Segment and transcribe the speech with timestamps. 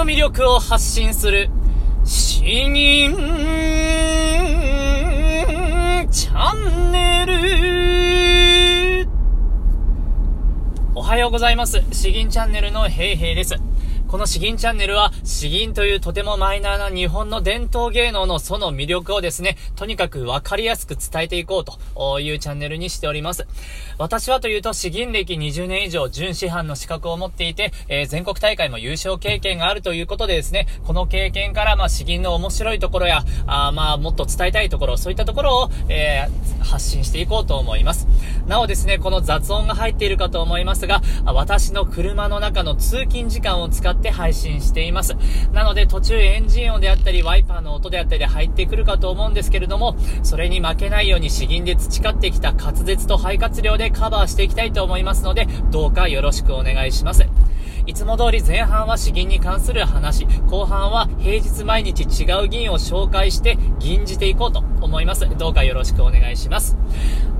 [0.00, 1.50] の魅力を発信する、
[2.06, 3.14] 死人
[6.10, 7.26] チャンネ
[9.04, 9.08] ル。
[10.94, 11.82] おはようございます。
[11.92, 13.56] 詩吟チャンネルのヘイヘイです。
[14.10, 23.46] この詩吟チャンネルは、詩吟というとてもマイナーな日本の伝統芸能のその魅力をですね、とにかくわかりやすく伝えていこうというチャンネルにしております。
[23.98, 38.08] 私はというと、詩吟歴20年以上、準師範の資格を持っていて、えー、全国大会も優勝経験があるということでですね、この経験から、まあ、詩吟の面白いところや、あまあ、もっと伝えたいところ、そういったところを、えー、発信していこうと思います。
[38.48, 45.14] なおですね、この雑音が入っているかと思いますが、私の車の中の通勤時間を使ってって配信しています。
[45.52, 57.26] なので途中エンジン音であったり、ワイパーの音であったりで入ってくるかと思うんですけれども、それに負けないように詩吟で培ってきた滑舌と肺活量でカバーしていきたいと思いますので、どうかよろしくお願いします。
[57.90, 65.28] いつも通り前半は詩吟に関する話、後半は平日毎日違う銀を紹介して吟じていこうと思います。
[65.36, 66.76] どうかよろしくお願いします。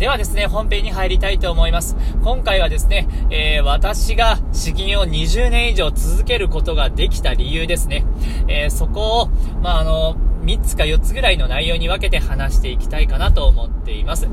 [0.01, 1.97] ではですね、本編に入りたいと思います。
[2.25, 8.05] 今回はですね、えー、私が詩吟を20年以上続けることができた理由ですね。
[8.49, 9.27] えー、そこを、
[9.63, 14.27] まあ、あの、3つか4つぐらいの内容に分けて話していきたいかなと思っています。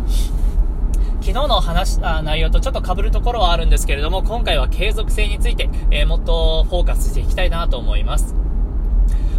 [1.22, 8.36] 昨日の話した内容とちょっと被るところはあるんですけれども、今回は継続性について、えー、もっとフォーカスしていきたいなと思います。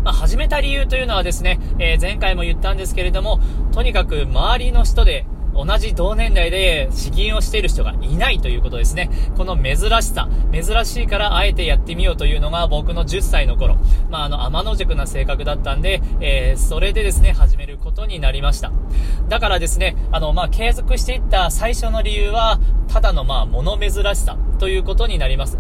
[0.05, 3.41] まあ、始めた理由というのはですね、えー、前回も言ったんですけれども、
[3.73, 5.27] とにかく周りの人で
[5.65, 9.11] 同じ同年代で詩吟をしている人がいないということですね。
[9.37, 13.77] この珍しさ、珍しいからあえてやってみようというのが僕の10歳の頃、
[14.09, 18.73] まあ、あの、天の塾な性格だったんで、えー、それでですね、始めることになりました。
[19.29, 25.59] だからですね、あの、まあ、継続していった最初の理由は、ただのまあ、物珍しさということになります。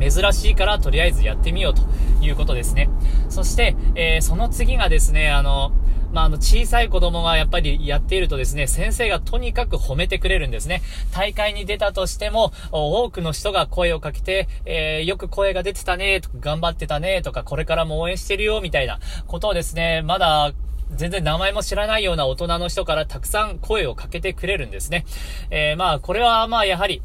[0.00, 1.82] 珍しいからとりあえずやってみようと
[2.24, 2.88] いうことですね。
[3.28, 5.72] そして、えー、その次がですね、あの、
[6.12, 10.82] まあ、あの、小さい子供がやっぱりやっているとですね、先生がとにかく褒めてくれるんですね。
[11.12, 20.52] 大会に出たとしても、多くの人が声をかけて、えー、よく声が出てたね、とか、頑張ってたね、とか、これからも応援してるよ、みたいなことをですね、まだ、
[20.92, 25.06] 全然名前も知らないような大人の人からたくさん声をかけてくれるんですね。
[25.50, 27.02] えー、まあ、これはまあ、やはり、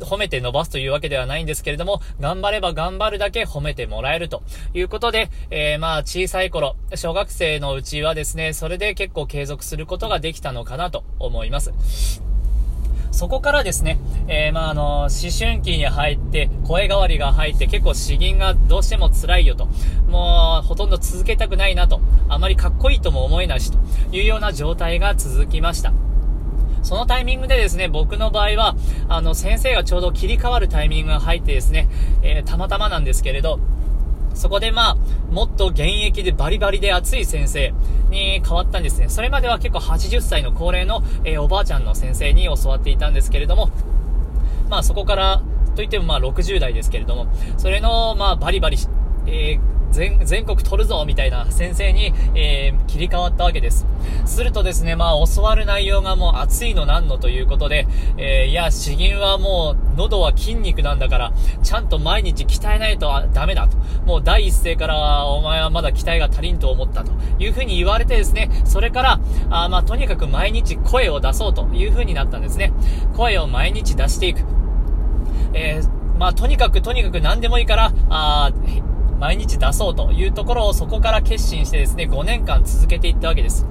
[0.00, 4.42] 褒めて伸ばすというわけではないんですけれども、頑張れば頑張るだけ褒めてもらえると
[4.74, 11.72] いうことで、えー、まあ小さい頃、小学生のうちはですね、それで結構継続することができたのかなと思います。
[13.14, 19.68] そこからですね、えー、まあ、あの、思春期に入って、声変わりが入って、結構詩吟がどうしても辛いよと。
[20.08, 22.00] もう、ほとんど続けたくないなと。
[22.28, 23.78] あまりかっこいいとも思えないし、と
[24.10, 25.92] いうような状態が続きました。
[26.84, 28.76] そのタイミングでですね、僕の場合は、
[29.08, 31.88] あの、先生がちょうど切り替わるタイミングが入ってですね、
[32.22, 33.58] えー、たまたまなんですけれど、
[34.34, 34.96] そこでまあ、
[35.32, 37.72] もっと現役でバリバリで熱い先生
[38.10, 39.08] に変わったんですね。
[39.08, 43.70] それまでは結構80歳の高齢の、えー、おばあちゃんの先生に教わっていたんですけれども、
[44.68, 45.42] まあそこから、
[45.76, 48.76] といってもまあ60代ですけれども、それのまあバリバリ、
[49.26, 53.86] えー全、全国取るぞみたいな先生に、えー、切り替わったわけです。
[54.26, 57.86] するとですね、まあ、教わる内容がもう熱いのなんのということで、
[58.18, 61.32] えー、いや、詩吟はもう、喉は筋肉なんだから、
[61.62, 63.76] ちゃんと毎日鍛えないとダメだと。
[64.04, 72.72] もう第一声からお前はまだ鍛えが足りんと思ったというふうに言われてですね、それから、あまあ、とにかく毎日声を出そうというふうになったんですね。
[73.16, 74.42] 声を毎日出していく。
[75.52, 78.50] えー、まあ、とにかくとにかく何でもいいから、あ
[79.18, 83.66] 毎日出そうというところをそこから決心してですね、5年間続けていったわけです。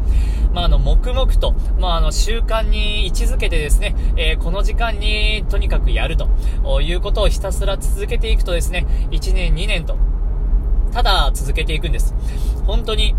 [0.53, 9.97] まあ、あの、黙々と、まあ、あの、習慣に位置づけてですね、えー、この時間にとにかくやるということをひたすら続けていくとですね、1年、2年と、
[10.91, 12.13] ただ続けていくんです。
[12.65, 13.15] 本当に、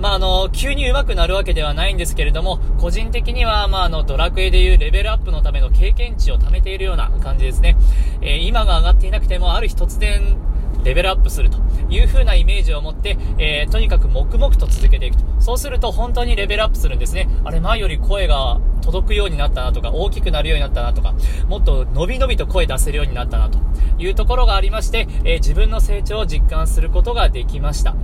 [0.00, 7.76] まあ、あの、急に上手くなるわけではないんですけれども、個人的には、まあ、あの、ドラクエでいうレベルアップのための経験値を貯めているような感じですね。
[8.20, 10.36] えー、今が上がっていなくても、ある日突然、
[10.84, 11.58] レベルアップすると
[11.88, 15.24] いう風なイメージを持って、えー、とにかく黙々と続けていくと。
[15.40, 17.28] そうすると本当にレベルアップするんですね。
[17.44, 21.14] あれ、前より声が届くようになったなとか、大きくなるようになったなとか、
[21.48, 23.58] もっと伸び伸びと声出せるようになったなと
[23.98, 27.94] いうところがありまして、えー、自分の成長を実感することができました。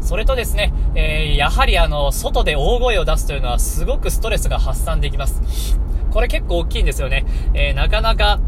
[0.00, 5.78] それとですね、えー、やはりあの、外で大声を出すというのはすごくストレスが発散できます。
[6.10, 7.24] これ結構大きいんですよね。
[7.54, 8.40] えー、なかなか、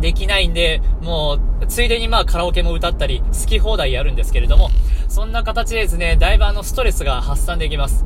[0.00, 4.70] できないんで、もう、ついでにまあカラオケも歌ったり、好き放題やるんですけれども、
[5.08, 8.04] そんな形でですね、だいぶあのストレスが発散できます。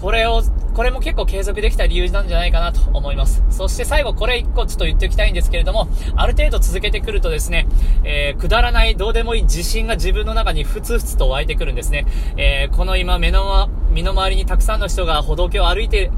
[0.00, 0.42] これを、
[0.78, 3.42] これも結構継続できた理由なんじゃないかなと思います。
[3.50, 7.66] そして最後これ一個ちょっと言っておきたいんですけれども、ある程度続けてくるとですね、
[8.04, 12.06] えー、くだらないどうでもいい自信が自分の中にふつふつと湧いてくるんですね。
[12.36, 16.12] えー、この今目の、身の回りにたくさんの人が歩道橋を歩いて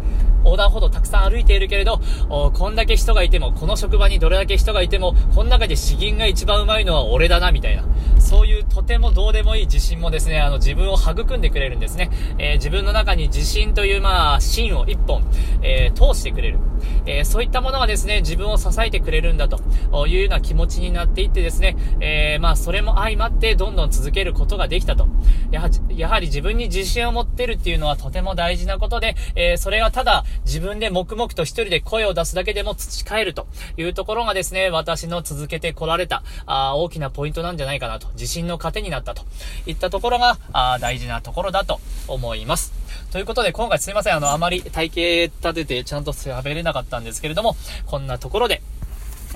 [0.44, 1.98] 横断歩道たくさん歩いているけれど、
[2.28, 7.84] こんだけ人がいても、この職場にどれだけ人がいても、この中で詩吟が一番うまいのは俺だな、みたいな。
[8.30, 12.10] そういうとてもどうでもいい自信もですね、あの自分を育んでくれるんですね。
[12.38, 15.24] えー、自分の中に自信というまあ、芯を一本、
[15.62, 16.60] えー、通してくれる。
[17.06, 19.58] えー、そういったものがですね、自分を支えてくれるんだと
[20.06, 25.08] いうような気持ちになっていってですね、えまあ、それも相まってどんどん続けることができたと。
[25.50, 38.19] やはやはり自分に自信を持ってるっていうのはとても大事なことで、えそれがただ自分で黙々と一人で声を出すだけでも培えるというところがですね、私の続けてこられた、あ大きなポイントなんじゃないかなと。
[38.20, 39.22] 自信の糧になったと
[39.66, 42.72] いったところが、あ大事なところだと思います。
[43.10, 44.16] ということで、今回すいません。
[44.16, 44.88] あの、あまり体
[45.30, 47.56] 型立ててちゃんと喋れなかったんですけれども、
[47.86, 48.60] こんなところで、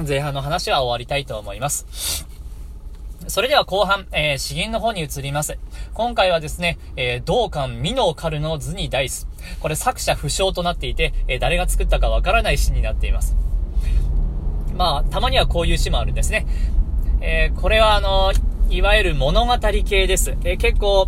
[0.07, 2.27] 前半の話は終わりたいと思います。
[3.27, 5.59] それでは後半、えー、詩吟の方に移ります。
[5.95, 9.27] 今回はですね、えー、道館美濃カルの図にダイス。
[9.61, 13.35] これ作者不詳となっていて、えー、誰が作ったかわからない詩になっています。
[14.77, 16.47] まあ、たまにはこういう詩もあるんですね。
[17.21, 18.33] えー、これはあの
[18.75, 20.37] いわゆる物語系です。
[20.43, 21.07] え、結構、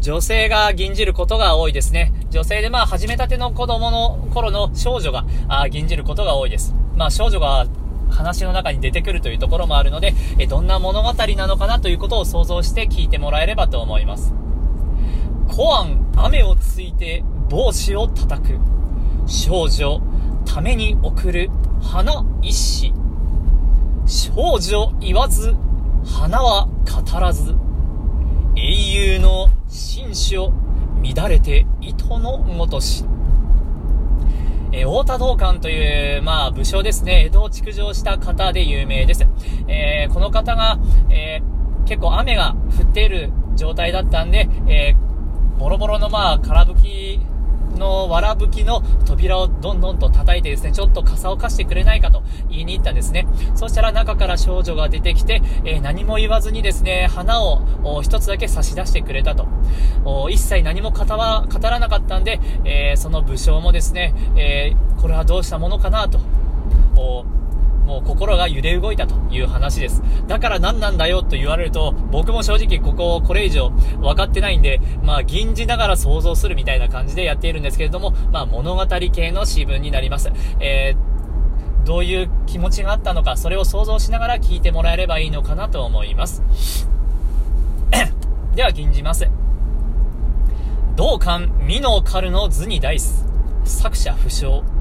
[0.00, 2.10] 女性が吟じることが多いですね。
[2.30, 6.74] 女性でまあ始めたての子供の頃の少女があ吟じることが多いです。
[6.96, 7.66] まあ少女が
[8.08, 14.32] 話の中に出てくるというところもあるので、えどんな物語なのかなということを想像して聞いてもらえればと思います。
[15.54, 18.58] コアン、雨をついて帽子を叩く。
[19.26, 20.00] 少女、
[20.46, 21.50] ために送る
[21.82, 22.94] 花一紙。
[24.06, 25.54] 少女言わず、
[26.04, 27.54] 花は語らず。
[28.56, 30.52] 英雄の紳士を
[31.02, 33.04] 乱れて糸のごとし。
[34.72, 39.26] えー、太田道館という、まあ、武将ですね、江戸を築城した方で有名です。
[39.68, 40.78] えー、この方が、
[41.10, 44.94] えー、結構雨が降っている状態だったんで、え
[45.58, 47.20] ボロボロのまあ、空吹き
[47.76, 53.26] のわらぶきの扉をどんどんと叩いてですね、ちょっと傘を貸してくれないかと言いに行ったんですね。
[53.54, 59.46] そしたら中から少女が出てきて、えー、何も言わずにですね、花を1つだけ差し出してくれたと。
[60.30, 66.20] 一切何も語ら語らなかったんで、えー、その武将もですね、えー、これはどうしたものかなと。
[67.84, 70.02] もう心が揺れ動いたという話です。
[70.26, 80.30] だから何なんだよと言われると、僕も正直ここをこれ以上分かってないんで、まあ吟じながら想像するみたいな感じでやっているんですけれども、まあ物語系の詩文になります。
[80.60, 86.42] えー、どういう気持ちがあったのか、それを想像しながら聞いてもらえればいいのかなと思います。
[88.54, 89.28] では吟じます。
[90.94, 93.26] 同館、美濃カルの図にダイス。
[93.64, 94.71] 作者不詳。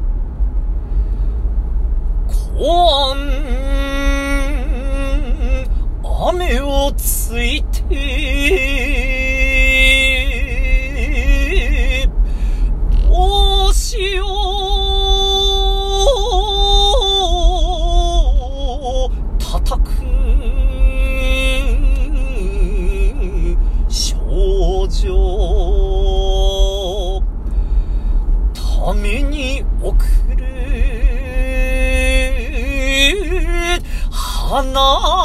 [6.23, 9.20] 雨をついて、
[34.63, 35.20] な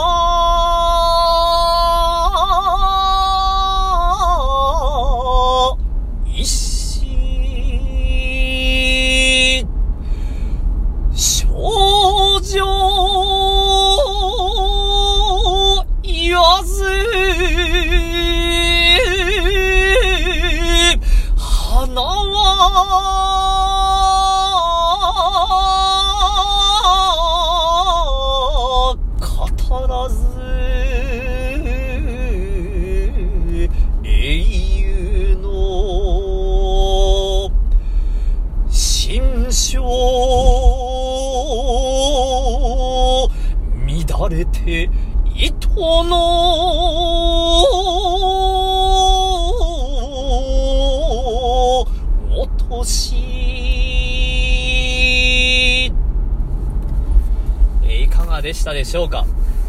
[44.67, 44.91] て
[45.35, 46.27] 糸の。
[52.39, 53.17] 落とし
[57.85, 59.25] いかがでしたでしょうか？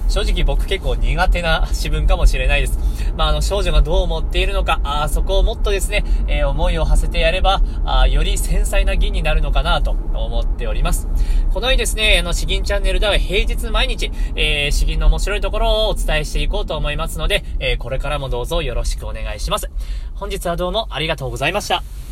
[0.08, 2.80] 正直僕結構苦手な詩文かもしれないです。
[3.16, 11.08] まあ、あの、少女がどう思っているのか、あそこをもっとですね、えー、思いを馳せてやれば、あより繊細な銀になるのかなと思っております。
[11.54, 19.70] このようにですね、あの、詩吟チャンネルでは平日毎日、えー、詩吟の面白いところをお伝えしていこうと思いますので、えー、これからもどうぞよろしくお願いします。
[20.16, 22.07] 本日はどうもありがとうございました。